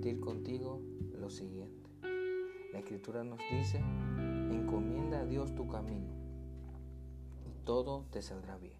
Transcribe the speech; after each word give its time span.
contigo 0.00 0.80
lo 1.12 1.28
siguiente. 1.28 1.90
La 2.72 2.78
escritura 2.78 3.22
nos 3.22 3.38
dice, 3.50 3.78
encomienda 4.50 5.20
a 5.20 5.26
Dios 5.26 5.54
tu 5.54 5.68
camino 5.68 6.08
y 7.46 7.64
todo 7.64 8.06
te 8.10 8.22
saldrá 8.22 8.56
bien. 8.56 8.78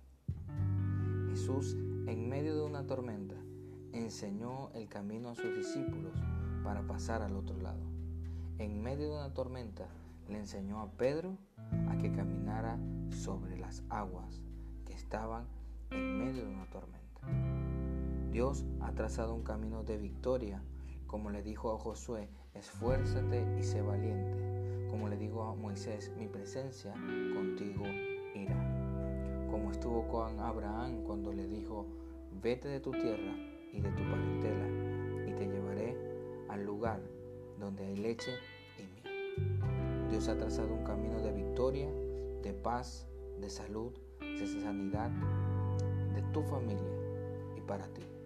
Jesús, 1.29 1.77
en 2.07 2.29
medio 2.29 2.57
de 2.57 2.63
una 2.63 2.87
tormenta, 2.87 3.35
enseñó 3.93 4.71
el 4.73 4.89
camino 4.89 5.29
a 5.29 5.35
sus 5.35 5.55
discípulos 5.55 6.15
para 6.65 6.87
pasar 6.87 7.21
al 7.21 7.37
otro 7.37 7.57
lado. 7.59 7.83
En 8.59 8.83
medio 8.83 9.11
de 9.11 9.17
una 9.17 9.35
tormenta, 9.35 9.89
le 10.27 10.39
enseñó 10.39 10.81
a 10.81 10.91
Pedro 10.93 11.37
a 11.89 11.99
que 11.99 12.13
caminara 12.13 12.79
sobre 13.11 13.59
las 13.59 13.85
aguas 13.91 14.41
que 14.87 14.95
estaban 14.95 15.45
en 15.91 16.19
medio 16.19 16.47
de 16.47 16.55
una 16.55 16.67
tormenta. 16.71 17.21
Dios 18.31 18.65
ha 18.81 18.93
trazado 18.93 19.35
un 19.35 19.43
camino 19.43 19.83
de 19.83 19.99
victoria, 19.99 20.63
como 21.11 21.31
le 21.31 21.43
dijo 21.43 21.73
a 21.75 21.79
Josué, 21.79 22.29
esfuérzate 22.55 23.45
y 23.59 23.65
sé 23.65 23.83
valiente, 23.83 24.87
como 24.89 25.09
le 25.09 25.17
dijo 25.17 25.43
a 25.43 25.57
Moisés, 25.57 26.13
mi 26.17 26.29
presencia 26.29 26.93
contigo 27.35 27.85
irá, 28.33 28.55
como 29.51 29.73
estuvo 29.73 30.07
con 30.07 30.39
Abraham 30.39 31.03
cuando 31.03 31.33
le 31.33 31.49
dijo, 31.49 31.85
vete 32.41 32.69
de 32.69 32.79
tu 32.79 32.93
tierra 32.93 33.35
y 33.73 33.81
de 33.81 33.91
tu 33.91 34.05
parentela, 34.05 35.29
y 35.29 35.33
te 35.33 35.47
llevaré 35.49 35.97
al 36.49 36.65
lugar 36.65 37.01
donde 37.59 37.87
hay 37.87 37.97
leche 37.97 38.31
y 38.79 38.83
miel. 39.03 40.09
Dios 40.11 40.29
ha 40.29 40.39
trazado 40.39 40.73
un 40.73 40.85
camino 40.85 41.21
de 41.21 41.33
victoria, 41.33 41.91
de 42.41 42.53
paz, 42.53 43.09
de 43.41 43.51
salud, 43.51 43.93
de 44.21 44.47
sanidad, 44.47 45.11
de 46.15 46.23
tu 46.33 46.45
familia 46.45 46.93
y 47.57 47.61
para 47.63 47.89
ti. 47.89 48.20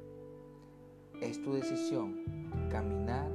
Es 1.24 1.40
tu 1.40 1.54
decisión 1.54 2.22
caminar 2.70 3.30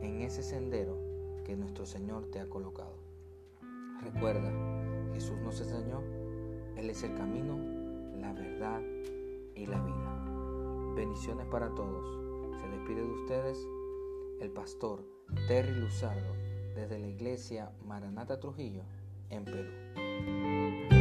en 0.00 0.22
ese 0.22 0.42
sendero 0.42 0.96
que 1.44 1.56
nuestro 1.56 1.84
Señor 1.84 2.24
te 2.30 2.40
ha 2.40 2.48
colocado. 2.48 2.96
Recuerda, 4.02 4.50
Jesús 5.12 5.38
nos 5.42 5.60
enseñó, 5.60 6.00
Él 6.78 6.88
es 6.88 7.02
el 7.02 7.14
camino, 7.14 7.58
la 8.18 8.32
verdad 8.32 8.80
y 9.54 9.66
la 9.66 9.78
vida. 9.78 10.94
Bendiciones 10.96 11.46
para 11.48 11.68
todos. 11.74 12.62
Se 12.62 12.68
despide 12.70 13.02
de 13.02 13.10
ustedes 13.10 13.58
el 14.40 14.50
pastor 14.50 15.04
Terry 15.48 15.74
Luzardo 15.74 16.32
desde 16.74 16.98
la 16.98 17.08
iglesia 17.08 17.72
Maranata 17.84 18.40
Trujillo 18.40 18.84
en 19.28 19.44
Perú. 19.44 20.97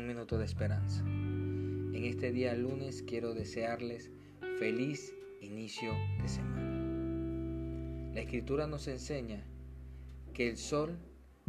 Un 0.00 0.06
minuto 0.06 0.38
de 0.38 0.46
esperanza. 0.46 1.02
En 1.04 2.04
este 2.04 2.32
día 2.32 2.54
lunes 2.54 3.02
quiero 3.02 3.34
desearles 3.34 4.10
feliz 4.58 5.14
inicio 5.42 5.92
de 6.22 6.26
semana. 6.26 8.10
La 8.14 8.22
escritura 8.22 8.66
nos 8.66 8.88
enseña 8.88 9.44
que 10.32 10.48
el 10.48 10.56
sol 10.56 10.98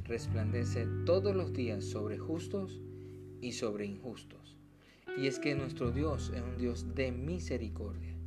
resplandece 0.03 0.85
todos 1.05 1.33
los 1.33 1.53
días 1.53 1.85
sobre 1.85 2.17
justos 2.17 2.81
y 3.39 3.53
sobre 3.53 3.85
injustos. 3.85 4.57
Y 5.17 5.27
es 5.27 5.39
que 5.39 5.55
nuestro 5.55 5.91
Dios 5.91 6.33
es 6.35 6.41
un 6.41 6.57
Dios 6.57 6.93
de 6.93 7.13
misericordia. 7.13 8.17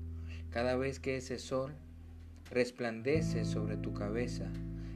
Cada 0.49 0.75
vez 0.77 1.01
que 1.01 1.19
ese 1.19 1.39
sol 1.39 1.75
resplandece 2.51 3.45
sobre 3.45 3.77
tu 3.77 3.93
cabeza, 3.93 4.51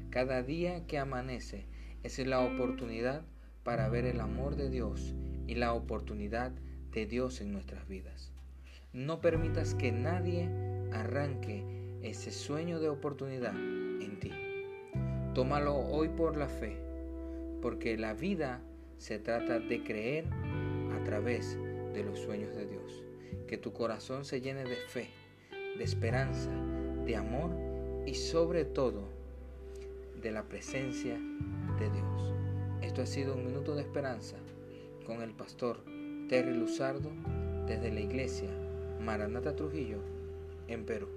cada 0.08 0.42
día 0.42 0.86
que 0.86 0.96
amanece, 0.96 1.66
es 2.02 2.18
la 2.26 2.40
oportunidad 2.40 3.26
para 3.68 3.90
ver 3.90 4.06
el 4.06 4.22
amor 4.22 4.56
de 4.56 4.70
Dios 4.70 5.14
y 5.46 5.54
la 5.54 5.74
oportunidad 5.74 6.52
de 6.90 7.04
Dios 7.04 7.42
en 7.42 7.52
nuestras 7.52 7.86
vidas. 7.86 8.32
No 8.94 9.20
permitas 9.20 9.74
que 9.74 9.92
nadie 9.92 10.48
arranque 10.90 11.66
ese 12.00 12.30
sueño 12.30 12.80
de 12.80 12.88
oportunidad 12.88 13.54
en 13.54 14.18
ti. 14.20 14.32
Tómalo 15.34 15.76
hoy 15.76 16.08
por 16.08 16.38
la 16.38 16.48
fe, 16.48 16.78
porque 17.60 17.98
la 17.98 18.14
vida 18.14 18.62
se 18.96 19.18
trata 19.18 19.60
de 19.60 19.84
creer 19.84 20.24
a 20.98 21.04
través 21.04 21.58
de 21.92 22.04
los 22.04 22.20
sueños 22.20 22.56
de 22.56 22.64
Dios. 22.64 23.04
Que 23.46 23.58
tu 23.58 23.74
corazón 23.74 24.24
se 24.24 24.40
llene 24.40 24.64
de 24.64 24.76
fe, 24.76 25.10
de 25.76 25.84
esperanza, 25.84 26.52
de 27.04 27.16
amor 27.16 27.50
y 28.06 28.14
sobre 28.14 28.64
todo 28.64 29.10
de 30.22 30.32
la 30.32 30.44
presencia 30.44 31.20
de 31.78 31.90
Dios. 31.90 32.37
Esto 32.82 33.02
ha 33.02 33.06
sido 33.06 33.34
un 33.34 33.44
minuto 33.44 33.74
de 33.74 33.82
esperanza 33.82 34.36
con 35.06 35.22
el 35.22 35.32
pastor 35.32 35.78
Terry 36.28 36.54
Luzardo 36.54 37.10
desde 37.66 37.90
la 37.90 38.00
iglesia 38.00 38.48
Maranata 39.00 39.54
Trujillo 39.54 39.98
en 40.68 40.84
Perú. 40.84 41.08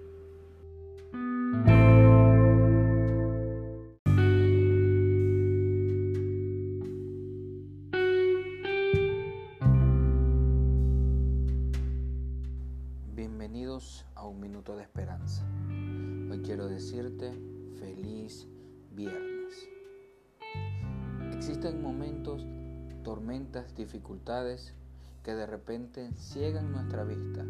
Que 25.24 25.34
de 25.34 25.46
repente 25.46 26.12
ciegan 26.16 26.72
nuestra 26.72 27.04
vista 27.04 27.44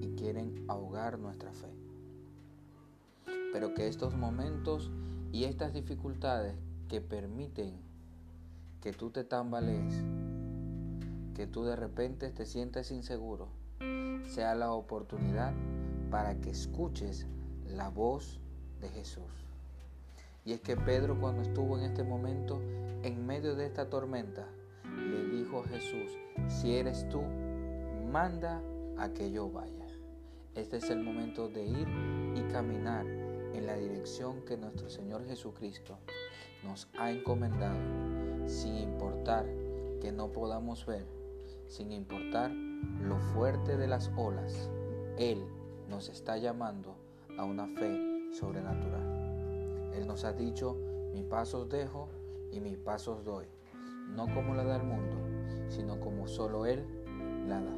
y 0.00 0.14
quieren 0.16 0.64
ahogar 0.68 1.18
nuestra 1.18 1.52
fe. 1.52 1.68
Pero 3.52 3.74
que 3.74 3.88
estos 3.88 4.14
momentos 4.14 4.90
y 5.32 5.44
estas 5.44 5.72
dificultades 5.72 6.54
que 6.88 7.00
permiten 7.00 7.78
que 8.82 8.92
tú 8.92 9.10
te 9.10 9.24
tambalees, 9.24 9.94
que 11.34 11.46
tú 11.46 11.64
de 11.64 11.76
repente 11.76 12.30
te 12.30 12.46
sientes 12.46 12.90
inseguro, 12.90 13.48
sea 14.24 14.54
la 14.54 14.72
oportunidad 14.72 15.52
para 16.10 16.40
que 16.40 16.50
escuches 16.50 17.26
la 17.66 17.88
voz 17.88 18.38
de 18.80 18.88
Jesús. 18.90 19.32
Y 20.44 20.52
es 20.52 20.60
que 20.60 20.76
Pedro 20.76 21.18
cuando 21.20 21.42
estuvo 21.42 21.76
en 21.76 21.84
este 21.84 22.04
momento, 22.04 22.60
en 23.02 23.26
medio 23.26 23.54
de 23.54 23.66
esta 23.66 23.90
tormenta, 23.90 24.46
Jesús, 25.70 26.18
si 26.46 26.76
eres 26.76 27.08
tú, 27.08 27.22
manda 28.12 28.62
a 28.98 29.08
que 29.14 29.30
yo 29.30 29.50
vaya. 29.50 29.86
Este 30.54 30.76
es 30.76 30.90
el 30.90 31.02
momento 31.02 31.48
de 31.48 31.64
ir 31.64 31.88
y 32.34 32.42
caminar 32.52 33.06
en 33.06 33.66
la 33.66 33.76
dirección 33.76 34.42
que 34.44 34.58
nuestro 34.58 34.90
Señor 34.90 35.24
Jesucristo 35.24 35.98
nos 36.64 36.88
ha 36.98 37.10
encomendado, 37.10 37.78
sin 38.46 38.76
importar 38.76 39.46
que 40.00 40.12
no 40.12 40.30
podamos 40.32 40.84
ver, 40.84 41.06
sin 41.66 41.92
importar 41.92 42.50
lo 42.50 43.18
fuerte 43.18 43.76
de 43.76 43.86
las 43.86 44.10
olas. 44.16 44.70
Él 45.16 45.42
nos 45.88 46.10
está 46.10 46.36
llamando 46.36 46.94
a 47.38 47.44
una 47.44 47.66
fe 47.68 48.32
sobrenatural. 48.32 49.92
Él 49.94 50.06
nos 50.06 50.24
ha 50.24 50.32
dicho, 50.32 50.76
mis 51.14 51.24
pasos 51.24 51.70
dejo 51.70 52.08
y 52.52 52.60
mis 52.60 52.76
pasos 52.76 53.24
doy, 53.24 53.46
no 54.14 54.32
como 54.34 54.54
la 54.54 54.64
da 54.64 54.76
el 54.76 54.84
mundo, 54.84 55.16
sino 55.68 56.00
como 56.00 56.26
solo 56.26 56.66
Él 56.66 56.84
la 57.46 57.60
da. 57.60 57.74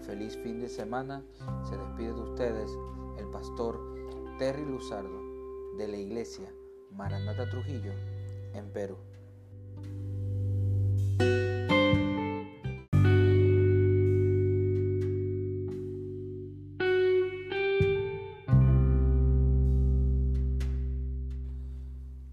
Feliz 0.00 0.36
fin 0.38 0.60
de 0.60 0.68
semana, 0.68 1.22
se 1.68 1.76
despide 1.76 2.14
de 2.14 2.20
ustedes 2.20 2.70
el 3.18 3.26
pastor 3.30 3.78
Terry 4.38 4.64
Luzardo 4.64 5.20
de 5.76 5.88
la 5.88 5.96
iglesia 5.96 6.52
Maranata 6.92 7.48
Trujillo 7.48 7.92
en 8.54 8.72
Perú. 8.72 8.96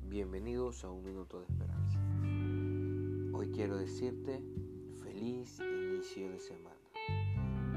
Bienvenidos 0.03 0.83
a 0.83 0.89
un 0.89 1.03
minuto 1.03 1.39
de 1.39 1.45
esperanza. 1.45 1.99
Hoy 3.33 3.51
quiero 3.51 3.77
decirte 3.77 4.41
feliz 5.17 5.59
inicio 5.59 6.29
de 6.29 6.37
semana. 6.37 6.75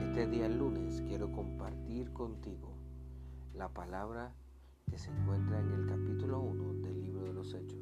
Este 0.02 0.26
día 0.26 0.46
lunes 0.46 1.02
quiero 1.08 1.32
compartir 1.32 2.12
contigo 2.12 2.74
la 3.54 3.70
palabra 3.70 4.34
que 4.90 4.98
se 4.98 5.10
encuentra 5.10 5.58
en 5.58 5.72
el 5.72 5.86
capítulo 5.86 6.40
1 6.40 6.82
del 6.82 7.00
libro 7.00 7.24
de 7.24 7.32
los 7.32 7.54
Hechos. 7.54 7.80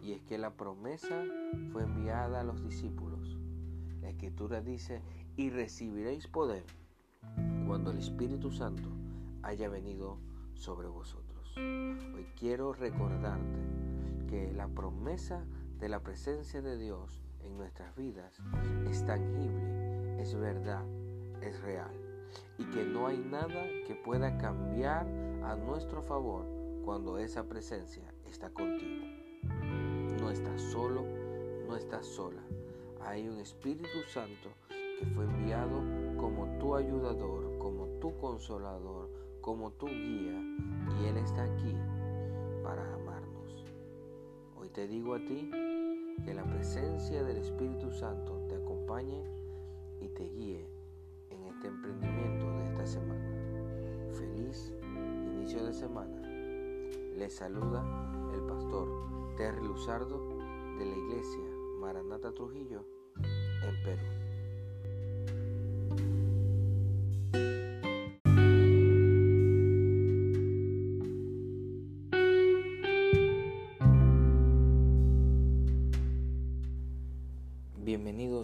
Y 0.00 0.12
es 0.12 0.22
que 0.22 0.38
la 0.38 0.52
promesa 0.52 1.24
fue 1.72 1.82
enviada 1.82 2.40
a 2.40 2.44
los 2.44 2.62
discípulos. 2.62 3.36
La 4.00 4.10
escritura 4.10 4.60
dice, 4.60 5.02
y 5.36 5.50
recibiréis 5.50 6.28
poder 6.28 6.62
cuando 7.66 7.90
el 7.90 7.98
Espíritu 7.98 8.52
Santo 8.52 8.90
haya 9.42 9.68
venido 9.68 10.18
sobre 10.54 10.86
vosotros. 10.86 11.52
Hoy 11.56 12.28
quiero 12.38 12.72
recordarte 12.72 13.58
que 14.28 14.52
la 14.52 14.68
promesa 14.68 15.44
de 15.80 15.88
la 15.88 16.00
presencia 16.04 16.62
de 16.62 16.78
Dios 16.78 17.25
en 17.46 17.56
nuestras 17.56 17.94
vidas 17.96 18.40
es 18.90 19.04
tangible, 19.06 20.20
es 20.20 20.34
verdad, 20.34 20.84
es 21.40 21.60
real 21.62 21.90
y 22.58 22.64
que 22.64 22.84
no 22.84 23.06
hay 23.06 23.18
nada 23.18 23.64
que 23.86 23.94
pueda 23.94 24.36
cambiar 24.38 25.06
a 25.44 25.56
nuestro 25.56 26.02
favor 26.02 26.44
cuando 26.84 27.18
esa 27.18 27.44
presencia 27.44 28.04
está 28.28 28.50
contigo. 28.50 29.04
No 30.20 30.30
estás 30.30 30.60
solo, 30.60 31.04
no 31.66 31.76
estás 31.76 32.06
sola. 32.06 32.42
Hay 33.04 33.28
un 33.28 33.38
Espíritu 33.38 34.02
Santo 34.08 34.50
que 34.68 35.06
fue 35.14 35.24
enviado 35.24 35.82
como 36.16 36.58
tu 36.58 36.74
ayudador, 36.74 37.58
como 37.58 37.86
tu 38.00 38.16
consolador, 38.18 39.10
como 39.40 39.70
tu 39.72 39.86
guía 39.86 40.40
y 41.00 41.06
Él 41.06 41.16
está 41.18 41.44
aquí 41.44 41.76
para 42.62 42.82
amarnos. 42.94 43.64
Hoy 44.56 44.68
te 44.70 44.88
digo 44.88 45.14
a 45.14 45.18
ti 45.18 45.50
que 46.24 46.34
la 46.34 46.44
presencia 46.44 47.22
del 47.24 47.38
Espíritu 47.38 47.90
Santo 47.90 48.44
te 48.48 48.56
acompañe 48.56 49.24
y 50.00 50.08
te 50.08 50.24
guíe 50.24 50.68
en 51.30 51.44
este 51.44 51.68
emprendimiento 51.68 52.50
de 52.58 52.64
esta 52.64 52.86
semana. 52.86 54.12
Feliz 54.14 54.72
inicio 54.82 55.64
de 55.64 55.72
semana. 55.72 56.20
Les 57.16 57.34
saluda 57.34 57.84
el 58.34 58.40
pastor 58.42 58.88
Terry 59.36 59.66
Luzardo 59.66 60.18
de 60.78 60.86
la 60.86 60.96
iglesia 60.96 61.44
Maranata 61.80 62.32
Trujillo 62.32 62.84
en 63.62 63.82
Perú. 63.84 64.16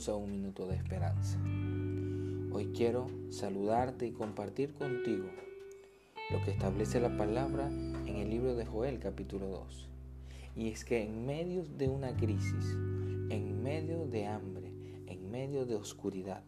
A 0.08 0.16
un 0.16 0.32
minuto 0.32 0.66
de 0.66 0.74
esperanza. 0.74 1.38
Hoy 2.50 2.72
quiero 2.74 3.06
saludarte 3.30 4.04
y 4.04 4.10
compartir 4.10 4.74
contigo 4.74 5.28
lo 6.32 6.42
que 6.44 6.50
establece 6.50 6.98
la 6.98 7.16
palabra 7.16 7.68
en 7.68 8.16
el 8.16 8.28
libro 8.28 8.56
de 8.56 8.66
Joel 8.66 8.98
capítulo 8.98 9.46
2. 9.46 9.88
Y 10.56 10.70
es 10.70 10.84
que 10.84 11.04
en 11.04 11.24
medio 11.24 11.64
de 11.78 11.88
una 11.88 12.16
crisis, 12.16 12.76
en 13.30 13.62
medio 13.62 14.04
de 14.06 14.26
hambre, 14.26 14.72
en 15.06 15.30
medio 15.30 15.66
de 15.66 15.76
oscuridad, 15.76 16.42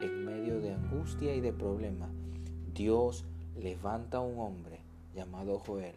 en 0.00 0.24
medio 0.24 0.60
de 0.60 0.72
angustia 0.72 1.32
y 1.32 1.40
de 1.40 1.52
problema, 1.52 2.08
Dios 2.74 3.24
levanta 3.56 4.16
a 4.18 4.22
un 4.22 4.40
hombre 4.40 4.80
llamado 5.14 5.60
Joel 5.60 5.94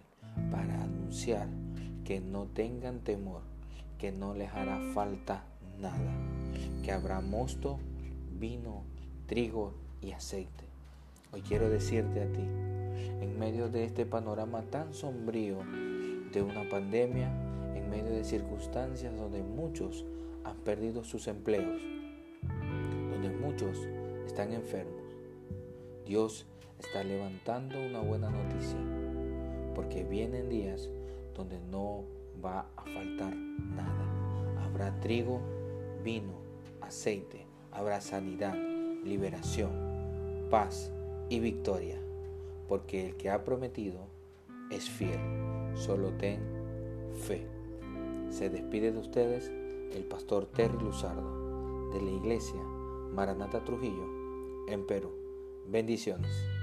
para 0.52 0.84
anunciar 0.84 1.48
que 2.06 2.22
no 2.22 2.46
tengan 2.46 3.00
temor, 3.00 3.42
que 3.98 4.12
no 4.12 4.36
les 4.36 4.52
hará 4.52 4.80
falta 4.94 5.44
nada, 5.80 6.12
que 6.84 6.92
habrá 6.92 7.22
mosto, 7.22 7.80
vino, 8.40 8.84
trigo 9.28 9.74
y 10.02 10.12
aceite. 10.12 10.66
Hoy 11.32 11.42
quiero 11.42 11.70
decirte 11.70 12.22
a 12.22 12.32
ti, 12.32 12.42
en 12.42 13.40
medio 13.40 13.70
de 13.70 13.86
este 13.86 14.06
panorama 14.06 14.64
tan 14.64 14.94
sombrío 14.94 15.58
de 16.34 16.42
una 16.42 16.68
pandemia, 16.70 17.30
en 17.76 17.90
medio 17.90 18.12
de 18.12 18.24
circunstancias 18.24 19.16
donde 19.16 19.42
muchos 19.44 20.06
han 20.44 20.58
perdido 20.58 21.04
sus 21.04 21.28
empleos, 21.28 21.82
donde 23.12 23.30
muchos 23.30 23.78
están 24.26 24.54
enfermos, 24.54 25.04
Dios 26.06 26.48
está 26.80 27.04
levantando 27.04 27.80
una 27.80 28.00
buena 28.00 28.30
noticia, 28.30 28.80
porque 29.76 30.04
vienen 30.04 30.50
días 30.50 30.90
donde 31.36 31.60
no 31.60 32.04
va 32.44 32.66
a 32.76 32.84
faltar 32.84 33.36
nada. 33.36 34.06
Habrá 34.66 35.00
trigo, 35.00 35.42
vino, 36.04 36.34
aceite, 36.82 37.46
habrá 37.72 38.02
sanidad, 38.02 38.56
liberación, 39.04 39.72
paz 40.50 40.92
y 41.30 41.40
victoria, 41.40 41.98
porque 42.68 43.08
el 43.08 43.16
que 43.18 43.30
ha 43.30 43.44
prometido 43.44 44.08
es 44.70 44.90
fiel. 44.90 45.20
Solo 45.76 46.12
ten 46.14 46.40
fe. 47.28 47.46
Se 48.30 48.50
despide 48.50 48.92
de 48.92 49.00
ustedes 49.00 49.50
el 49.94 50.04
pastor 50.04 50.46
Terry 50.46 50.78
Luzardo 50.80 51.90
de 51.92 52.02
la 52.02 52.12
iglesia 52.12 52.62
Maranata 53.14 53.64
Trujillo 53.64 54.06
en 54.68 54.86
Perú. 54.86 55.12
Bendiciones. 55.68 56.59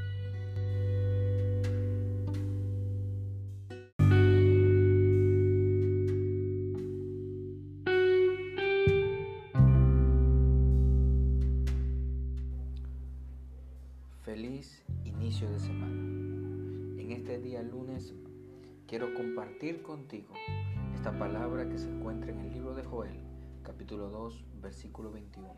Capítulo 23.76 24.08
2, 24.08 24.44
versículo 24.62 25.12
21. 25.12 25.52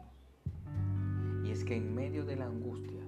Y 1.45 1.53
es 1.53 1.63
que 1.63 1.77
en 1.77 1.95
medio 1.95 2.25
de 2.25 2.35
la 2.35 2.47
angustia, 2.47 3.01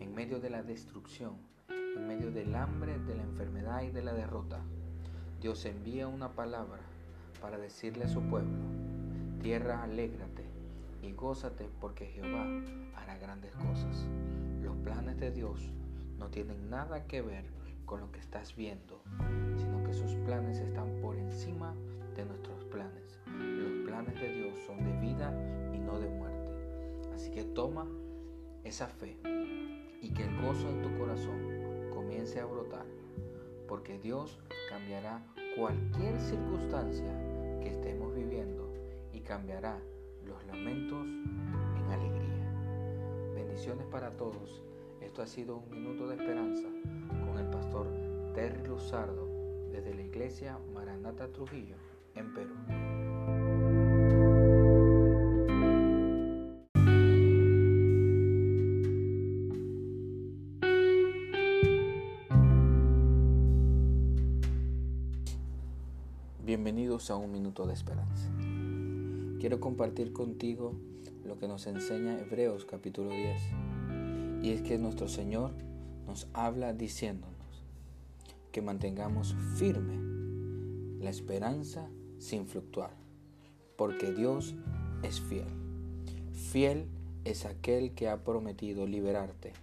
en 0.00 0.14
medio 0.14 0.40
de 0.40 0.48
la 0.48 0.62
destrucción, 0.62 1.34
en 1.68 2.08
medio 2.08 2.32
del 2.32 2.54
hambre, 2.54 2.98
de 3.00 3.14
la 3.14 3.24
enfermedad 3.24 3.82
y 3.82 3.90
de 3.90 4.00
la 4.00 4.14
derrota, 4.14 4.62
Dios 5.38 5.66
envía 5.66 6.08
una 6.08 6.30
palabra 6.30 6.80
para 7.42 7.58
decirle 7.58 8.04
a 8.04 8.08
su 8.08 8.22
pueblo, 8.22 8.56
tierra, 9.42 9.82
alégrate 9.82 10.46
y 11.02 11.12
gózate 11.12 11.68
porque 11.78 12.06
Jehová 12.06 12.46
hará 12.96 13.18
grandes 13.18 13.54
cosas. 13.56 14.06
Los 14.62 14.78
planes 14.78 15.20
de 15.20 15.30
Dios 15.30 15.68
no 16.18 16.30
tienen 16.30 16.70
nada 16.70 17.06
que 17.06 17.20
ver 17.20 17.44
con 17.84 18.00
lo 18.00 18.10
que 18.10 18.20
estás 18.20 18.56
viendo, 18.56 19.02
sino 19.58 19.84
que 19.84 19.92
sus 19.92 20.14
planes 20.24 20.58
están 20.58 20.88
por 21.02 21.16
encima 21.16 21.74
de 22.16 22.24
nuestros 22.24 22.64
planes. 22.64 23.01
Planes 23.92 24.18
de 24.22 24.32
Dios 24.32 24.58
son 24.66 24.82
de 24.82 25.06
vida 25.06 25.30
y 25.74 25.78
no 25.78 25.98
de 26.00 26.08
muerte. 26.08 26.48
Así 27.14 27.30
que 27.30 27.44
toma 27.44 27.86
esa 28.64 28.86
fe 28.86 29.18
y 30.00 30.14
que 30.14 30.24
el 30.24 30.34
gozo 30.40 30.66
en 30.70 30.80
tu 30.80 30.96
corazón 30.96 31.90
comience 31.92 32.40
a 32.40 32.46
brotar, 32.46 32.86
porque 33.68 33.98
Dios 33.98 34.40
cambiará 34.70 35.22
cualquier 35.58 36.18
circunstancia 36.18 37.12
que 37.60 37.68
estemos 37.68 38.14
viviendo 38.14 38.72
y 39.12 39.20
cambiará 39.20 39.78
los 40.24 40.42
lamentos 40.46 41.04
en 41.04 41.90
alegría. 41.90 42.50
Bendiciones 43.34 43.84
para 43.88 44.10
todos. 44.10 44.64
Esto 45.02 45.20
ha 45.20 45.26
sido 45.26 45.58
un 45.58 45.68
minuto 45.68 46.08
de 46.08 46.14
esperanza 46.14 46.66
con 47.26 47.38
el 47.38 47.50
pastor 47.50 47.88
Terry 48.34 48.66
Luzardo 48.66 49.28
desde 49.70 49.92
la 49.92 50.00
iglesia 50.00 50.58
Maranata 50.72 51.30
Trujillo 51.30 51.76
en 52.14 52.32
Perú. 52.32 52.54
A 67.08 67.16
un 67.16 67.32
minuto 67.32 67.66
de 67.66 67.74
esperanza. 67.74 68.30
Quiero 69.40 69.58
compartir 69.58 70.12
contigo 70.12 70.72
lo 71.24 71.36
que 71.36 71.48
nos 71.48 71.66
enseña 71.66 72.16
Hebreos 72.16 72.64
capítulo 72.64 73.10
10. 73.10 73.42
Y 74.42 74.52
es 74.52 74.62
que 74.62 74.78
nuestro 74.78 75.08
Señor 75.08 75.50
nos 76.06 76.28
habla 76.32 76.72
diciéndonos 76.72 77.64
que 78.52 78.62
mantengamos 78.62 79.34
firme 79.56 79.96
la 81.02 81.10
esperanza 81.10 81.88
sin 82.18 82.46
fluctuar, 82.46 82.92
porque 83.76 84.12
Dios 84.12 84.54
es 85.02 85.20
fiel. 85.20 85.48
Fiel 86.32 86.86
es 87.24 87.46
aquel 87.46 87.94
que 87.94 88.08
ha 88.08 88.22
prometido 88.22 88.86
liberarte, 88.86 89.54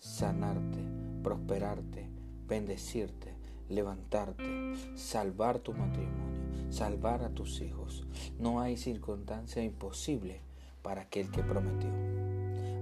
sanarte, 0.00 0.80
prosperarte, 1.22 2.08
bendecirte, 2.48 3.34
levantarte, 3.68 4.74
salvar 4.96 5.60
tu 5.60 5.72
matrimonio, 5.74 6.37
salvar 6.70 7.22
a 7.22 7.30
tus 7.30 7.60
hijos. 7.60 8.06
No 8.38 8.60
hay 8.60 8.76
circunstancia 8.76 9.62
imposible 9.62 10.40
para 10.82 11.02
aquel 11.02 11.30
que 11.30 11.42
prometió. 11.42 11.90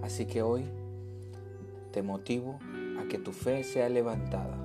Así 0.03 0.27
que 0.27 0.43
hoy 0.43 0.65
te 1.93 2.03
motivo 2.03 2.59
a 3.01 3.09
que 3.09 3.19
tu 3.19 3.33
fe 3.33 3.65
sea 3.65 3.89
levantada 3.89 4.57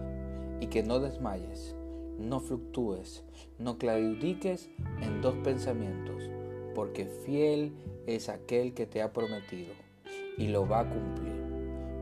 y 0.59 0.67
que 0.67 0.83
no 0.83 0.99
desmayes, 0.99 1.75
no 2.19 2.39
fluctúes, 2.39 3.23
no 3.57 3.77
claudiques 3.77 4.69
en 5.01 5.21
dos 5.21 5.35
pensamientos, 5.37 6.29
porque 6.75 7.05
fiel 7.05 7.73
es 8.05 8.29
aquel 8.29 8.73
que 8.73 8.85
te 8.85 9.01
ha 9.01 9.13
prometido 9.13 9.73
y 10.37 10.47
lo 10.47 10.67
va 10.67 10.81
a 10.81 10.89
cumplir. 10.89 11.41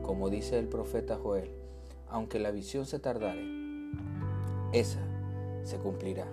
Como 0.02 0.30
dice 0.30 0.58
el 0.58 0.68
profeta 0.68 1.16
Joel, 1.16 1.50
aunque 2.08 2.38
la 2.38 2.50
visión 2.50 2.86
se 2.86 2.98
tardare, 2.98 3.44
esa 4.72 5.00
se 5.62 5.78
cumplirá, 5.78 6.26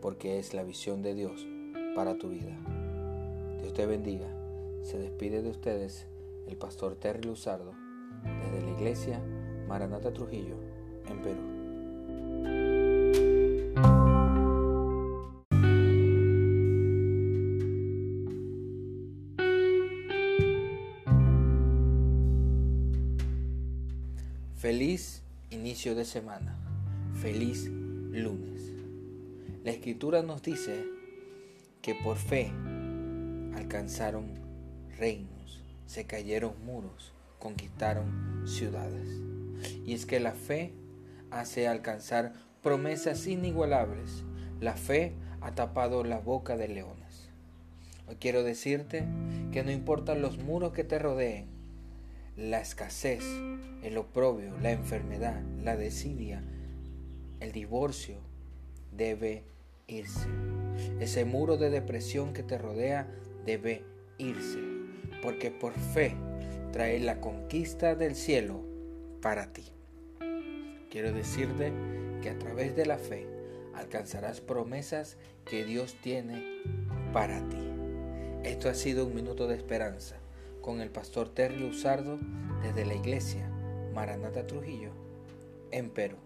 porque 0.00 0.38
es 0.38 0.54
la 0.54 0.62
visión 0.62 1.02
de 1.02 1.14
Dios 1.14 1.46
para 1.94 2.18
tu 2.18 2.28
vida. 2.28 2.56
Dios 3.60 3.72
te 3.74 3.86
bendiga. 3.86 4.28
Se 4.82 4.98
despide 4.98 5.42
de 5.42 5.50
ustedes 5.50 6.06
el 6.46 6.56
pastor 6.56 6.94
Terry 6.96 7.22
Luzardo 7.22 7.74
desde 8.24 8.64
la 8.64 8.70
iglesia 8.70 9.20
Maranata 9.66 10.12
Trujillo 10.12 10.56
en 11.06 11.22
Perú. 11.22 11.58
Feliz 24.56 25.22
inicio 25.50 25.94
de 25.94 26.04
semana. 26.04 26.56
Feliz 27.14 27.68
lunes. 27.68 28.77
La 29.64 29.72
escritura 29.72 30.22
nos 30.22 30.42
dice 30.42 30.84
que 31.82 31.94
por 31.94 32.16
fe 32.16 32.52
alcanzaron 33.56 34.26
reinos, 34.96 35.62
se 35.86 36.06
cayeron 36.06 36.54
muros, 36.64 37.12
conquistaron 37.40 38.46
ciudades. 38.46 39.08
Y 39.84 39.94
es 39.94 40.06
que 40.06 40.20
la 40.20 40.32
fe 40.32 40.72
hace 41.30 41.66
alcanzar 41.66 42.34
promesas 42.62 43.26
inigualables. 43.26 44.22
La 44.60 44.74
fe 44.74 45.12
ha 45.40 45.54
tapado 45.54 46.04
la 46.04 46.20
boca 46.20 46.56
de 46.56 46.68
leones. 46.68 47.28
Hoy 48.06 48.16
quiero 48.20 48.44
decirte 48.44 49.06
que 49.52 49.64
no 49.64 49.72
importan 49.72 50.22
los 50.22 50.38
muros 50.38 50.72
que 50.72 50.84
te 50.84 51.00
rodeen, 51.00 51.46
la 52.36 52.60
escasez, 52.60 53.24
el 53.82 53.98
oprobio, 53.98 54.56
la 54.60 54.70
enfermedad, 54.70 55.42
la 55.62 55.76
desidia, 55.76 56.44
el 57.40 57.52
divorcio 57.52 58.18
debe 58.92 59.44
irse. 59.88 60.28
Ese 61.00 61.24
muro 61.24 61.56
de 61.56 61.70
depresión 61.70 62.32
que 62.32 62.42
te 62.42 62.58
rodea 62.58 63.08
debe 63.44 63.84
irse, 64.18 64.60
porque 65.22 65.50
por 65.50 65.72
fe 65.72 66.14
trae 66.72 67.00
la 67.00 67.20
conquista 67.20 67.94
del 67.94 68.14
cielo 68.14 68.62
para 69.20 69.52
ti. 69.52 69.64
Quiero 70.90 71.12
decirte 71.12 71.72
que 72.22 72.30
a 72.30 72.38
través 72.38 72.76
de 72.76 72.86
la 72.86 72.98
fe 72.98 73.26
alcanzarás 73.74 74.40
promesas 74.40 75.16
que 75.44 75.64
Dios 75.64 75.96
tiene 76.02 76.62
para 77.12 77.46
ti. 77.48 77.58
Esto 78.44 78.68
ha 78.68 78.74
sido 78.74 79.06
un 79.06 79.14
minuto 79.14 79.46
de 79.48 79.56
esperanza 79.56 80.16
con 80.60 80.80
el 80.80 80.90
pastor 80.90 81.28
Terry 81.30 81.58
Luzardo 81.58 82.18
desde 82.62 82.84
la 82.84 82.94
iglesia 82.94 83.48
Maranata 83.94 84.46
Trujillo 84.46 84.90
en 85.70 85.90
Perú. 85.90 86.16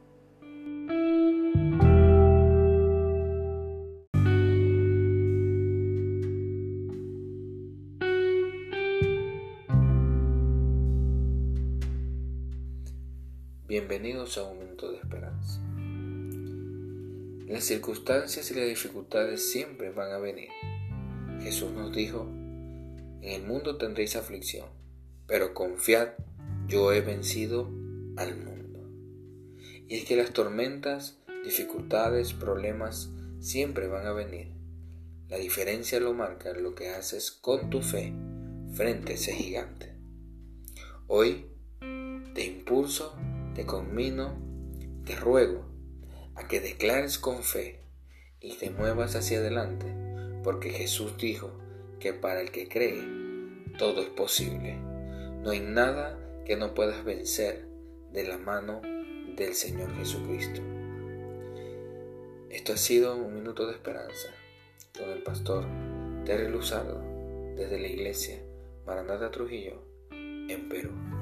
Bienvenidos 13.92 14.38
a 14.38 14.44
un 14.44 14.56
momento 14.56 14.90
de 14.90 14.96
esperanza. 14.96 15.61
Las 17.46 17.62
circunstancias 17.62 18.50
y 18.50 18.54
las 18.54 18.66
dificultades 18.66 19.52
siempre 19.52 19.90
van 19.90 20.12
a 20.12 20.18
venir. 20.18 20.49
Jesús 21.42 21.72
nos 21.72 21.94
dijo, 21.94 22.26
en 23.20 23.22
el 23.22 23.42
mundo 23.42 23.76
tendréis 23.76 24.16
aflicción, 24.16 24.66
pero 25.26 25.52
confiad, 25.52 26.08
yo 26.66 26.90
he 26.94 27.02
vencido 27.02 27.70
al 28.16 28.34
mundo. 28.34 28.80
Y 29.87 29.96
es 29.96 30.06
que 30.06 30.16
las 30.16 30.32
tormentas, 30.32 31.18
dificultades, 31.44 32.32
problemas 32.32 33.11
siempre 33.40 33.88
van 33.88 34.06
a 34.06 34.14
venir. 34.14 34.52
La 35.28 35.37
diferencia 35.37 36.00
lo 36.00 36.14
marca 36.14 36.54
lo 36.54 36.75
que 36.75 36.88
haces 36.88 37.30
con 37.30 37.68
tu 37.68 37.82
fe 37.82 38.14
frente 38.72 39.12
a 39.12 39.16
ese 39.16 39.34
gigante. 39.34 39.92
Hoy 41.08 41.44
te 42.32 42.46
impulso, 42.46 43.14
te 43.54 43.66
conmino, 43.66 44.38
te 45.04 45.16
ruego 45.16 45.66
a 46.35 46.49
que 46.49 46.61
declares 46.61 47.18
con 47.18 47.42
fe 47.42 47.80
y 48.40 48.56
te 48.56 48.71
muevas 48.71 49.14
hacia 49.14 49.38
adelante, 49.38 49.87
porque 50.42 50.71
Jesús 50.71 51.16
dijo, 51.18 51.62
que 52.02 52.12
para 52.12 52.40
el 52.40 52.50
que 52.50 52.66
cree 52.66 53.00
todo 53.78 54.02
es 54.02 54.09
posible. 54.09 54.76
No 55.42 55.50
hay 55.50 55.61
nada 55.61 56.18
que 56.44 56.56
no 56.56 56.75
puedas 56.75 57.04
vencer 57.04 57.64
de 58.12 58.25
la 58.25 58.38
mano 58.38 58.82
del 59.37 59.54
Señor 59.54 59.94
Jesucristo. 59.97 60.61
Esto 62.50 62.73
ha 62.73 62.76
sido 62.76 63.14
un 63.14 63.35
minuto 63.35 63.68
de 63.68 63.75
esperanza 63.75 64.28
con 64.99 65.11
el 65.11 65.23
pastor 65.23 65.64
Terry 66.25 66.50
Luzardo 66.50 67.00
desde 67.54 67.78
la 67.78 67.87
iglesia 67.87 68.42
Maranata 68.85 69.30
Trujillo 69.30 69.80
en 70.11 70.68
Perú. 70.68 71.22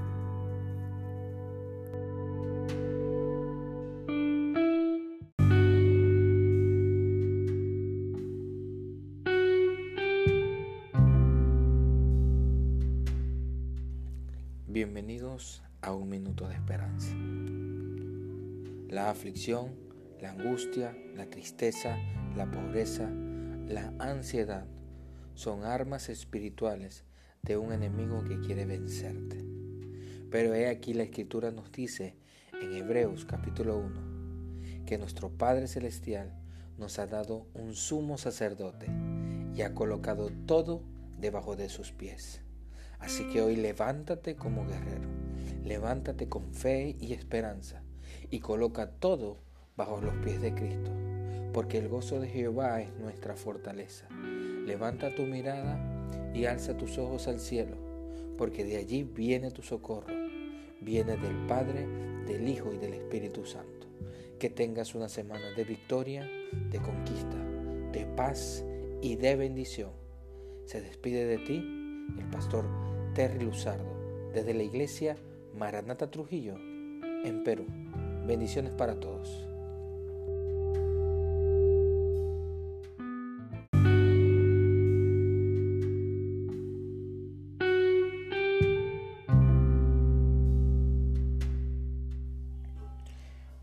A 15.83 15.93
un 15.93 16.09
minuto 16.09 16.47
de 16.47 16.55
esperanza. 16.55 17.15
La 18.89 19.11
aflicción, 19.11 19.75
la 20.21 20.33
angustia, 20.33 20.95
la 21.15 21.31
tristeza, 21.31 21.97
la 22.37 22.51
pobreza, 22.51 23.09
la 23.09 23.95
ansiedad 23.99 24.67
son 25.35 25.65
armas 25.65 26.09
espirituales 26.09 27.05
de 27.43 27.57
un 27.57 27.73
enemigo 27.73 28.23
que 28.25 28.41
quiere 28.41 28.67
vencerte. 28.67 29.43
Pero 30.31 30.55
he 30.55 30.69
aquí 30.69 30.93
la 30.93 31.05
escritura 31.05 31.51
nos 31.51 31.73
dice 31.73 32.17
en 32.61 32.75
Hebreos 32.75 33.25
capítulo 33.25 33.79
1 33.79 34.85
que 34.85 34.99
nuestro 34.99 35.31
Padre 35.31 35.69
Celestial 35.69 36.39
nos 36.77 36.99
ha 36.99 37.07
dado 37.07 37.47
un 37.55 37.75
sumo 37.75 38.19
sacerdote 38.19 38.89
y 39.55 39.63
ha 39.63 39.75
colocado 39.75 40.31
todo 40.47 40.83
debajo 41.19 41.57
de 41.57 41.69
sus 41.69 41.93
pies. 41.93 42.43
Así 43.01 43.25
que 43.29 43.41
hoy 43.41 43.57
levántate 43.57 44.37
como 44.37 44.67
guerrero, 44.67 45.09
levántate 45.65 46.29
con 46.29 46.53
fe 46.55 46.97
y 46.99 47.13
esperanza 47.13 47.83
y 48.31 48.41
coloca 48.41 48.91
todo 48.91 49.39
bajo 49.77 50.01
los 50.01 50.15
pies 50.17 50.41
de 50.41 50.55
Cristo, 50.55 50.91
porque 51.53 51.79
el 51.79 51.89
gozo 51.89 52.21
de 52.21 52.29
Jehová 52.29 52.81
es 52.81 52.93
nuestra 52.97 53.35
fortaleza. 53.35 54.09
Levanta 54.67 55.15
tu 55.15 55.23
mirada 55.23 55.81
y 56.35 56.45
alza 56.45 56.77
tus 56.77 56.99
ojos 56.99 57.29
al 57.29 57.41
cielo, 57.41 57.77
porque 58.37 58.65
de 58.65 58.77
allí 58.77 59.03
viene 59.05 59.51
tu 59.51 59.63
socorro, 59.63 60.15
viene 60.81 61.17
del 61.17 61.47
Padre, 61.47 61.87
del 62.27 62.49
Hijo 62.49 62.73
y 62.73 62.79
del 62.79 62.95
Espíritu 62.95 63.45
Santo. 63.45 63.89
Que 64.39 64.51
tengas 64.51 64.95
una 64.95 65.09
semana 65.09 65.51
de 65.51 65.65
victoria, 65.65 66.27
de 66.71 66.79
conquista, 66.79 67.37
de 67.93 68.07
paz 68.17 68.65
y 69.03 69.17
de 69.17 69.37
bendición. 69.37 69.91
Se 70.65 70.81
despide 70.81 71.27
de 71.27 71.39
ti 71.39 71.57
el 72.19 72.27
pastor 72.31 72.65
Terry 73.15 73.45
Luzardo, 73.45 74.31
desde 74.33 74.55
la 74.55 74.63
iglesia 74.63 75.17
Maranata 75.55 76.11
Trujillo, 76.11 76.55
en 76.57 77.43
Perú. 77.45 77.67
Bendiciones 78.27 78.73
para 78.73 78.99
todos. 78.99 79.47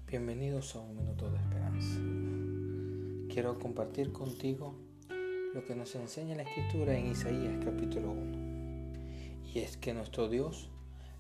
Bienvenidos 0.10 0.75
a 0.75 0.79
un 0.79 0.96
minuto 0.96 1.29
de 1.29 1.38
esperanza. 1.38 2.00
Quiero 3.34 3.58
compartir 3.60 4.12
contigo 4.12 4.75
lo 5.53 5.65
que 5.65 5.75
nos 5.75 5.96
enseña 5.96 6.36
la 6.36 6.44
escritura 6.44 6.98
en 6.98 7.12
Isaías 7.12 7.63
capítulo 7.63 8.12
1. 8.12 8.48
Y 9.53 9.60
es 9.60 9.77
que 9.77 9.94
nuestro 9.94 10.27
Dios 10.27 10.70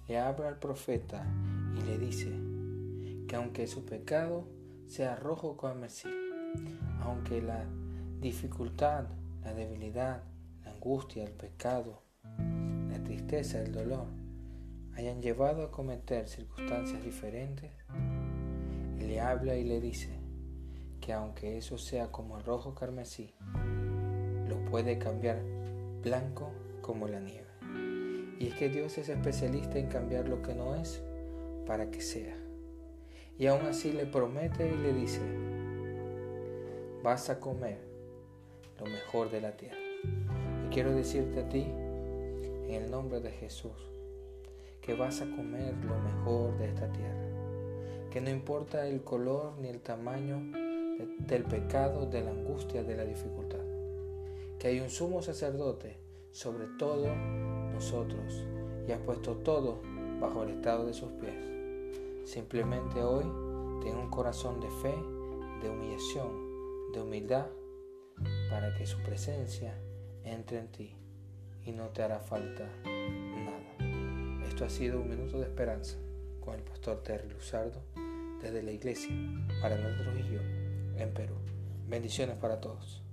le 0.07 0.17
habla 0.17 0.47
al 0.47 0.59
profeta 0.59 1.25
y 1.75 1.81
le 1.81 1.97
dice 1.97 2.31
que 3.27 3.35
aunque 3.35 3.67
su 3.67 3.85
pecado 3.85 4.47
sea 4.87 5.15
rojo 5.15 5.57
como 5.57 5.85
aunque 7.01 7.41
la 7.41 7.65
dificultad, 8.19 9.05
la 9.43 9.53
debilidad, 9.53 10.23
la 10.63 10.71
angustia, 10.71 11.23
el 11.23 11.33
pecado, 11.33 12.01
la 12.89 13.03
tristeza, 13.03 13.61
el 13.61 13.71
dolor 13.71 14.07
hayan 14.95 15.21
llevado 15.21 15.63
a 15.63 15.71
cometer 15.71 16.27
circunstancias 16.27 17.03
diferentes, 17.03 17.71
le 18.97 19.21
habla 19.21 19.55
y 19.55 19.63
le 19.63 19.79
dice 19.79 20.09
que 21.01 21.13
aunque 21.13 21.57
eso 21.57 21.77
sea 21.77 22.11
como 22.11 22.37
el 22.37 22.43
rojo 22.43 22.73
carmesí, 22.73 23.33
lo 24.47 24.63
puede 24.65 24.97
cambiar 24.97 25.41
blanco 26.01 26.51
como 26.81 27.07
la 27.07 27.19
nieve. 27.19 27.46
Y 28.39 28.47
es 28.47 28.55
que 28.55 28.69
Dios 28.69 28.97
es 28.97 29.09
especialista 29.09 29.79
en 29.79 29.87
cambiar 29.87 30.27
lo 30.27 30.41
que 30.41 30.53
no 30.53 30.75
es 30.75 31.01
para 31.65 31.89
que 31.89 32.01
sea. 32.01 32.35
Y 33.37 33.47
aún 33.47 33.65
así 33.65 33.91
le 33.91 34.05
promete 34.05 34.67
y 34.67 34.77
le 34.77 34.93
dice, 34.93 35.21
vas 37.03 37.29
a 37.29 37.39
comer 37.39 37.79
lo 38.79 38.85
mejor 38.85 39.29
de 39.31 39.41
la 39.41 39.55
tierra. 39.57 39.77
Y 40.65 40.73
quiero 40.73 40.91
decirte 40.91 41.41
a 41.41 41.49
ti, 41.49 41.65
en 42.67 42.73
el 42.83 42.91
nombre 42.91 43.19
de 43.19 43.31
Jesús, 43.31 43.71
que 44.81 44.93
vas 44.93 45.21
a 45.21 45.25
comer 45.25 45.73
lo 45.85 45.97
mejor 45.99 46.57
de 46.57 46.65
esta 46.67 46.91
tierra. 46.91 47.27
Que 48.11 48.21
no 48.21 48.29
importa 48.29 48.87
el 48.87 49.03
color 49.03 49.53
ni 49.59 49.67
el 49.67 49.81
tamaño 49.81 50.41
del 51.19 51.43
pecado, 51.43 52.05
de 52.05 52.23
la 52.23 52.31
angustia, 52.31 52.83
de 52.83 52.95
la 52.95 53.05
dificultad. 53.05 53.59
Que 54.59 54.69
hay 54.69 54.79
un 54.79 54.89
sumo 54.89 55.21
sacerdote 55.21 55.97
sobre 56.31 56.67
todo 56.77 57.07
y 58.87 58.91
ha 58.91 58.99
puesto 59.03 59.35
todo 59.37 59.81
bajo 60.19 60.43
el 60.43 60.49
estado 60.49 60.85
de 60.85 60.93
sus 60.93 61.11
pies. 61.13 61.35
Simplemente 62.25 63.01
hoy 63.03 63.23
ten 63.83 63.95
un 63.95 64.09
corazón 64.09 64.59
de 64.59 64.69
fe, 64.69 64.95
de 65.61 65.69
humillación, 65.69 66.91
de 66.93 67.01
humildad, 67.01 67.47
para 68.49 68.73
que 68.75 68.85
su 68.85 68.97
presencia 69.03 69.77
entre 70.23 70.59
en 70.59 70.67
ti 70.69 70.95
y 71.65 71.71
no 71.71 71.89
te 71.89 72.01
hará 72.01 72.19
falta 72.19 72.67
nada. 72.85 74.47
Esto 74.47 74.65
ha 74.65 74.69
sido 74.69 75.01
un 75.01 75.09
minuto 75.09 75.37
de 75.37 75.43
esperanza 75.43 75.97
con 76.39 76.55
el 76.55 76.61
pastor 76.61 77.03
Terry 77.03 77.29
Luzardo 77.29 77.81
desde 78.41 78.63
la 78.63 78.71
iglesia 78.71 79.09
para 79.61 79.75
y 79.75 80.33
yo 80.33 80.39
en 80.97 81.13
Perú. 81.13 81.35
Bendiciones 81.87 82.37
para 82.37 82.59
todos. 82.59 83.06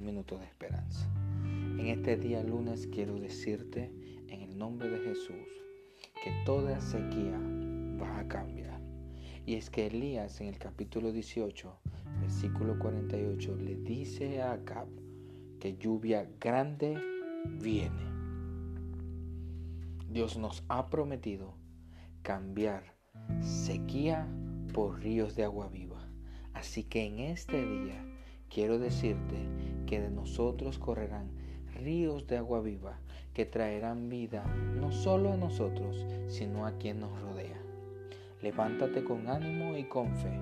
Un 0.00 0.06
minuto 0.06 0.38
de 0.38 0.46
esperanza. 0.46 1.06
En 1.44 1.86
este 1.86 2.16
día 2.16 2.42
lunes 2.42 2.88
quiero 2.90 3.20
decirte 3.20 3.92
en 4.28 4.40
el 4.40 4.56
nombre 4.56 4.88
de 4.88 4.98
Jesús 4.98 5.46
que 6.24 6.32
toda 6.46 6.80
sequía 6.80 7.38
va 8.00 8.20
a 8.20 8.26
cambiar. 8.26 8.80
Y 9.44 9.54
es 9.54 9.68
que 9.68 9.86
Elías 9.86 10.40
en 10.40 10.48
el 10.48 10.58
capítulo 10.58 11.12
18, 11.12 11.80
versículo 12.20 12.78
48, 12.78 13.56
le 13.56 13.76
dice 13.76 14.40
a 14.40 14.52
Acab 14.52 14.88
que 15.58 15.76
lluvia 15.76 16.26
grande 16.40 16.98
viene. 17.60 18.10
Dios 20.10 20.38
nos 20.38 20.64
ha 20.68 20.88
prometido 20.88 21.54
cambiar 22.22 22.96
sequía 23.42 24.26
por 24.72 25.00
ríos 25.00 25.36
de 25.36 25.44
agua 25.44 25.68
viva. 25.68 26.08
Así 26.54 26.84
que 26.84 27.04
en 27.04 27.18
este 27.20 27.64
día 27.64 28.04
quiero 28.48 28.78
decirte 28.78 29.69
que 29.90 30.00
de 30.00 30.08
nosotros 30.08 30.78
correrán 30.78 31.32
ríos 31.74 32.28
de 32.28 32.36
agua 32.36 32.60
viva 32.60 33.00
que 33.34 33.44
traerán 33.44 34.08
vida 34.08 34.44
no 34.76 34.92
solo 34.92 35.32
a 35.32 35.36
nosotros, 35.36 36.06
sino 36.28 36.64
a 36.64 36.78
quien 36.78 37.00
nos 37.00 37.20
rodea. 37.20 37.60
Levántate 38.40 39.02
con 39.02 39.28
ánimo 39.28 39.76
y 39.76 39.82
con 39.82 40.14
fe, 40.14 40.38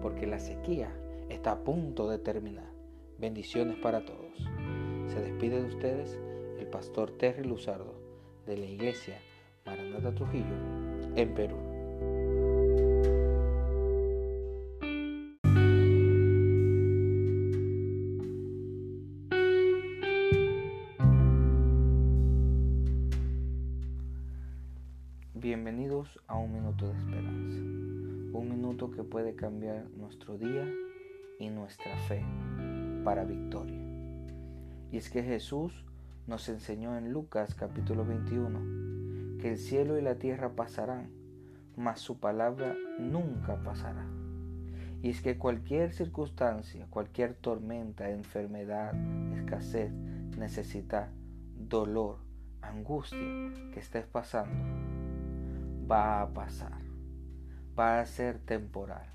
porque 0.00 0.28
la 0.28 0.38
sequía 0.38 0.94
está 1.28 1.50
a 1.50 1.64
punto 1.64 2.08
de 2.08 2.18
terminar. 2.18 2.70
Bendiciones 3.18 3.78
para 3.78 4.04
todos. 4.04 4.48
Se 5.08 5.20
despide 5.20 5.60
de 5.60 5.74
ustedes 5.74 6.16
el 6.60 6.68
pastor 6.68 7.10
Terry 7.18 7.42
Luzardo 7.42 8.00
de 8.46 8.58
la 8.58 8.66
iglesia 8.66 9.18
Maranata 9.66 10.14
Trujillo 10.14 10.54
en 11.16 11.34
Perú. 11.34 11.63
Minuto 26.54 26.86
de 26.86 26.96
esperanza, 26.96 27.58
un 27.58 28.48
minuto 28.48 28.90
que 28.90 29.02
puede 29.02 29.34
cambiar 29.34 29.86
nuestro 29.96 30.38
día 30.38 30.72
y 31.40 31.50
nuestra 31.50 31.96
fe 32.08 32.24
para 33.02 33.24
victoria. 33.24 33.80
Y 34.92 34.96
es 34.96 35.10
que 35.10 35.24
Jesús 35.24 35.84
nos 36.28 36.48
enseñó 36.48 36.96
en 36.96 37.12
Lucas 37.12 37.56
capítulo 37.56 38.04
21 38.04 39.38
que 39.40 39.50
el 39.50 39.58
cielo 39.58 39.98
y 39.98 40.02
la 40.02 40.14
tierra 40.14 40.54
pasarán, 40.54 41.10
mas 41.76 42.00
su 42.00 42.20
palabra 42.20 42.76
nunca 43.00 43.62
pasará. 43.64 44.06
Y 45.02 45.10
es 45.10 45.20
que 45.20 45.36
cualquier 45.36 45.92
circunstancia, 45.92 46.86
cualquier 46.88 47.34
tormenta, 47.34 48.10
enfermedad, 48.10 48.94
escasez, 49.34 49.92
necesidad, 50.38 51.10
dolor, 51.58 52.18
angustia 52.62 53.18
que 53.72 53.80
estés 53.80 54.06
pasando, 54.06 54.54
va 55.90 56.22
a 56.22 56.32
pasar, 56.32 56.80
va 57.78 58.00
a 58.00 58.06
ser 58.06 58.38
temporal, 58.38 59.06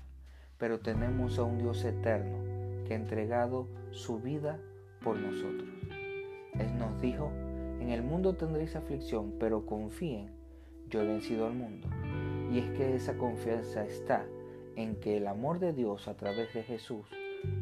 pero 0.58 0.80
tenemos 0.80 1.38
a 1.38 1.44
un 1.44 1.58
Dios 1.58 1.84
eterno 1.84 2.84
que 2.84 2.94
ha 2.94 2.96
entregado 2.96 3.68
su 3.90 4.20
vida 4.20 4.58
por 5.02 5.16
nosotros. 5.16 5.68
Él 6.58 6.78
nos 6.78 7.00
dijo, 7.00 7.32
en 7.80 7.90
el 7.90 8.02
mundo 8.02 8.34
tendréis 8.34 8.76
aflicción, 8.76 9.34
pero 9.40 9.66
confíen, 9.66 10.30
yo 10.88 11.00
he 11.00 11.06
vencido 11.06 11.46
al 11.46 11.54
mundo. 11.54 11.88
Y 12.52 12.58
es 12.58 12.70
que 12.76 12.94
esa 12.94 13.16
confianza 13.16 13.84
está 13.84 14.26
en 14.76 14.96
que 14.96 15.16
el 15.16 15.26
amor 15.26 15.58
de 15.58 15.72
Dios 15.72 16.08
a 16.08 16.16
través 16.16 16.52
de 16.54 16.62
Jesús 16.62 17.06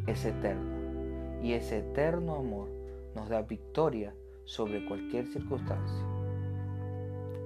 es 0.06 0.24
eterno. 0.24 1.42
Y 1.42 1.52
ese 1.52 1.78
eterno 1.78 2.34
amor 2.34 2.68
nos 3.14 3.28
da 3.28 3.42
victoria 3.42 4.14
sobre 4.44 4.86
cualquier 4.86 5.26
circunstancia. 5.26 6.04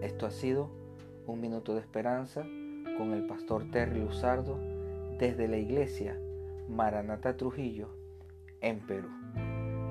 Esto 0.01 0.27
ha 0.27 0.31
sido 0.31 0.82
un 1.27 1.41
minuto 1.41 1.75
de 1.75 1.81
esperanza 1.81 2.43
con 2.99 3.13
el 3.13 3.27
pastor 3.27 3.71
Terry 3.71 4.01
Luzardo 4.01 4.59
desde 5.19 5.49
la 5.49 5.57
iglesia 5.57 6.19
Maranata 6.69 7.37
Trujillo 7.37 7.89
en 8.61 8.81
Perú. 8.87 9.09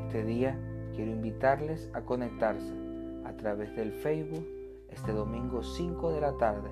Este 0.08 0.24
día 0.24 0.60
quiero 0.96 1.12
invitarles 1.12 1.90
a 1.94 2.02
conectarse 2.02 2.74
a 3.26 3.36
través 3.38 3.76
del 3.76 3.94
Facebook 3.94 4.46
este 4.90 5.14
domingo 5.14 5.64
5 5.64 6.12
de 6.12 6.22
la 6.22 6.38
tarde 6.38 6.70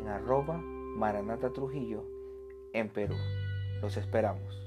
en 0.00 0.08
arroba 0.08 0.56
Maranata 0.56 1.52
Trujillo 1.52 2.04
en 2.72 2.88
Perú. 2.88 3.16
Los 3.82 3.96
esperamos. 3.96 4.65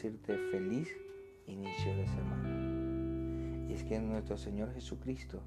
Decirte 0.00 0.38
feliz 0.50 0.88
inicio 1.46 1.94
de 1.94 2.06
semana. 2.06 3.66
Y 3.68 3.74
es 3.74 3.84
que 3.84 4.00
nuestro 4.00 4.38
Señor 4.38 4.72
Jesucristo 4.72 5.42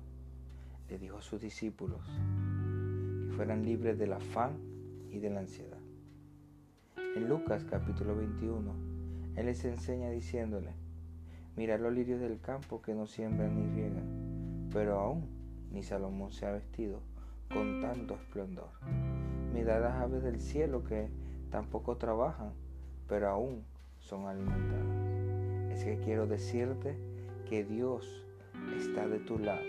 le 0.89 0.99
dijo 0.99 1.17
a 1.17 1.21
sus 1.23 1.41
discípulos 1.41 2.01
que 2.05 3.33
fueran 3.33 3.65
libres 3.65 3.97
del 3.97 4.13
afán 4.13 4.59
y 5.09 5.17
de 5.17 5.31
la 5.31 5.39
ansiedad. 5.39 5.79
En 7.15 7.27
Lucas 7.27 7.65
capítulo 7.67 8.15
21, 8.15 8.75
Él 9.37 9.45
les 9.47 9.65
enseña 9.65 10.11
diciéndole, 10.11 10.75
mira 11.55 11.79
los 11.79 11.91
lirios 11.91 12.19
del 12.19 12.39
campo 12.39 12.79
que 12.79 12.93
no 12.93 13.07
siembran 13.07 13.55
ni 13.55 13.75
riegan, 13.75 14.69
pero 14.71 14.99
aún 14.99 15.25
ni 15.71 15.81
Salomón 15.81 16.31
se 16.31 16.45
ha 16.45 16.51
vestido 16.51 16.99
con 17.51 17.81
tanto 17.81 18.13
esplendor 18.13 18.69
Mirad 19.51 19.81
las 19.81 19.95
aves 19.95 20.21
del 20.21 20.39
cielo 20.39 20.83
que 20.83 21.09
tampoco 21.49 21.97
trabajan, 21.97 22.53
pero 23.07 23.29
aún 23.29 23.72
son 24.03 24.27
alimentadas. 24.27 25.71
Es 25.71 25.83
que 25.83 25.97
quiero 25.97 26.27
decirte 26.27 26.95
que 27.49 27.63
Dios 27.63 28.25
está 28.77 29.07
de 29.07 29.19
tu 29.19 29.39
lado. 29.39 29.61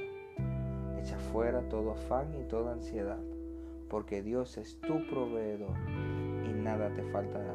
Echa 1.01 1.19
fuera 1.33 1.69
todo 1.69 1.93
afán 1.93 2.35
y 2.41 2.45
toda 2.45 2.73
ansiedad, 2.73 3.21
porque 3.89 4.23
Dios 4.23 4.59
es 4.59 4.81
tu 4.81 5.07
proveedor 5.07 5.77
y 6.49 6.53
nada 6.53 6.93
te 6.95 7.03
faltará. 7.05 7.55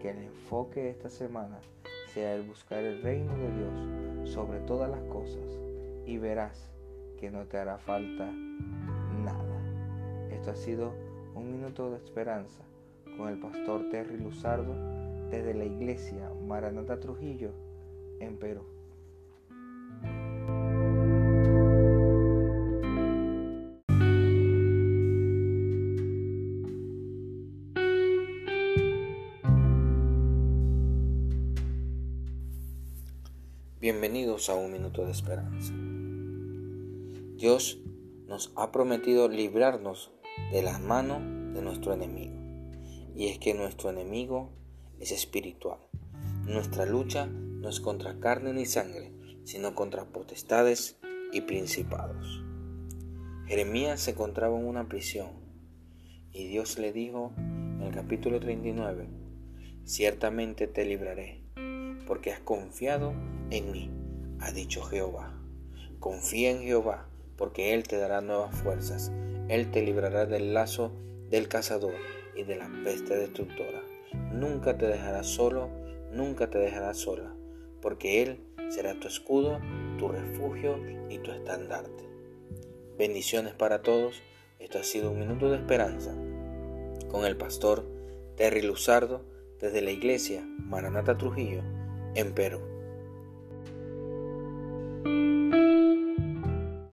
Que 0.00 0.10
el 0.10 0.18
enfoque 0.18 0.90
esta 0.90 1.10
semana 1.10 1.60
sea 2.12 2.34
el 2.34 2.42
buscar 2.42 2.82
el 2.82 3.02
reino 3.02 3.32
de 3.36 3.52
Dios 3.52 4.30
sobre 4.30 4.60
todas 4.60 4.90
las 4.90 5.02
cosas 5.04 5.58
y 6.06 6.18
verás 6.18 6.70
que 7.18 7.30
no 7.30 7.44
te 7.44 7.58
hará 7.58 7.78
falta 7.78 8.30
nada. 9.22 10.30
Esto 10.30 10.50
ha 10.50 10.56
sido 10.56 10.92
un 11.34 11.52
minuto 11.52 11.90
de 11.90 11.98
esperanza 11.98 12.62
con 13.16 13.28
el 13.28 13.38
pastor 13.38 13.90
Terry 13.90 14.16
Luzardo 14.16 14.99
desde 15.30 15.54
la 15.54 15.64
iglesia 15.64 16.28
Maranata 16.46 16.98
Trujillo 16.98 17.52
en 18.18 18.36
Perú. 18.38 18.64
Bienvenidos 33.80 34.50
a 34.50 34.56
Un 34.56 34.72
Minuto 34.72 35.06
de 35.06 35.12
Esperanza. 35.12 35.72
Dios 37.36 37.80
nos 38.26 38.52
ha 38.56 38.72
prometido 38.72 39.28
librarnos 39.28 40.12
de 40.52 40.62
las 40.62 40.80
manos 40.80 41.22
de 41.54 41.62
nuestro 41.62 41.94
enemigo. 41.94 42.34
Y 43.14 43.28
es 43.28 43.38
que 43.38 43.54
nuestro 43.54 43.90
enemigo 43.90 44.59
es 45.00 45.12
espiritual. 45.12 45.78
Nuestra 46.44 46.86
lucha 46.86 47.26
no 47.26 47.68
es 47.68 47.80
contra 47.80 48.20
carne 48.20 48.52
ni 48.52 48.66
sangre, 48.66 49.12
sino 49.44 49.74
contra 49.74 50.04
potestades 50.04 50.98
y 51.32 51.40
principados. 51.42 52.44
Jeremías 53.46 54.00
se 54.00 54.12
encontraba 54.12 54.58
en 54.58 54.66
una 54.66 54.88
prisión 54.88 55.28
y 56.32 56.46
Dios 56.46 56.78
le 56.78 56.92
dijo 56.92 57.32
en 57.36 57.82
el 57.82 57.94
capítulo 57.94 58.38
39, 58.38 59.08
ciertamente 59.84 60.68
te 60.68 60.84
libraré, 60.84 61.42
porque 62.06 62.32
has 62.32 62.40
confiado 62.40 63.12
en 63.50 63.72
mí, 63.72 63.90
ha 64.38 64.52
dicho 64.52 64.82
Jehová. 64.82 65.36
Confía 65.98 66.50
en 66.50 66.62
Jehová, 66.62 67.08
porque 67.36 67.74
Él 67.74 67.88
te 67.88 67.96
dará 67.96 68.20
nuevas 68.20 68.54
fuerzas. 68.54 69.10
Él 69.48 69.70
te 69.70 69.82
librará 69.82 70.26
del 70.26 70.54
lazo 70.54 70.92
del 71.30 71.48
cazador 71.48 71.94
y 72.36 72.44
de 72.44 72.56
la 72.56 72.70
peste 72.84 73.16
destructora. 73.16 73.79
Nunca 74.30 74.78
te 74.78 74.86
dejará 74.86 75.24
solo, 75.24 75.68
nunca 76.12 76.50
te 76.50 76.58
dejará 76.58 76.94
sola, 76.94 77.34
porque 77.82 78.22
Él 78.22 78.40
será 78.68 78.94
tu 78.94 79.08
escudo, 79.08 79.58
tu 79.98 80.08
refugio 80.08 80.78
y 81.08 81.18
tu 81.18 81.32
estandarte. 81.32 82.08
Bendiciones 82.96 83.54
para 83.54 83.82
todos. 83.82 84.22
Esto 84.58 84.78
ha 84.78 84.84
sido 84.84 85.10
un 85.10 85.18
minuto 85.18 85.50
de 85.50 85.56
esperanza 85.56 86.14
con 87.10 87.24
el 87.24 87.36
pastor 87.36 87.84
Terry 88.36 88.62
Luzardo 88.62 89.24
desde 89.58 89.82
la 89.82 89.90
iglesia 89.90 90.46
Maranata 90.58 91.16
Trujillo 91.16 91.62
en 92.14 92.32
Perú. 92.34 92.69